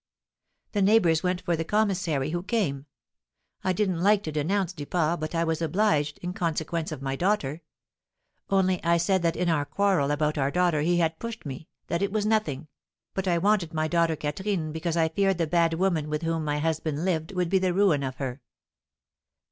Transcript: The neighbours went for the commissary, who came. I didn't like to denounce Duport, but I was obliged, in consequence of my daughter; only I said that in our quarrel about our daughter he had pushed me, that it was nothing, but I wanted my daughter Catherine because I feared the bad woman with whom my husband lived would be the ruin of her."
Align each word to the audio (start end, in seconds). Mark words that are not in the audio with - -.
The 0.71 0.81
neighbours 0.81 1.21
went 1.21 1.41
for 1.41 1.55
the 1.55 1.63
commissary, 1.63 2.31
who 2.31 2.41
came. 2.41 2.87
I 3.63 3.71
didn't 3.71 4.01
like 4.01 4.23
to 4.23 4.31
denounce 4.31 4.73
Duport, 4.73 5.19
but 5.19 5.35
I 5.35 5.43
was 5.43 5.61
obliged, 5.61 6.17
in 6.23 6.33
consequence 6.33 6.91
of 6.91 7.03
my 7.03 7.15
daughter; 7.15 7.61
only 8.49 8.83
I 8.83 8.97
said 8.97 9.21
that 9.21 9.35
in 9.35 9.47
our 9.47 9.63
quarrel 9.63 10.09
about 10.09 10.39
our 10.39 10.49
daughter 10.49 10.81
he 10.81 10.97
had 10.97 11.19
pushed 11.19 11.45
me, 11.45 11.67
that 11.85 12.01
it 12.01 12.11
was 12.11 12.25
nothing, 12.25 12.67
but 13.13 13.27
I 13.27 13.37
wanted 13.37 13.75
my 13.75 13.87
daughter 13.87 14.15
Catherine 14.15 14.71
because 14.71 14.97
I 14.97 15.07
feared 15.09 15.37
the 15.37 15.45
bad 15.45 15.75
woman 15.75 16.09
with 16.09 16.23
whom 16.23 16.43
my 16.45 16.57
husband 16.57 17.05
lived 17.05 17.33
would 17.33 17.49
be 17.49 17.59
the 17.59 17.71
ruin 17.71 18.01
of 18.01 18.15
her." 18.15 18.41